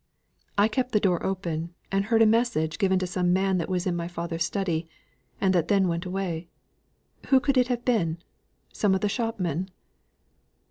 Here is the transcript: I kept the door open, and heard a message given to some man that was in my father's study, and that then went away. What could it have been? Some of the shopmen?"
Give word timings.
I 0.57 0.67
kept 0.67 0.93
the 0.93 0.99
door 0.99 1.23
open, 1.23 1.75
and 1.91 2.05
heard 2.05 2.23
a 2.23 2.25
message 2.25 2.79
given 2.79 2.97
to 2.97 3.05
some 3.05 3.31
man 3.31 3.59
that 3.59 3.69
was 3.69 3.85
in 3.85 3.95
my 3.95 4.07
father's 4.07 4.43
study, 4.43 4.87
and 5.39 5.53
that 5.53 5.67
then 5.67 5.87
went 5.87 6.07
away. 6.07 6.47
What 7.29 7.43
could 7.43 7.55
it 7.55 7.67
have 7.67 7.85
been? 7.85 8.17
Some 8.73 8.95
of 8.95 9.01
the 9.01 9.09
shopmen?" 9.09 9.69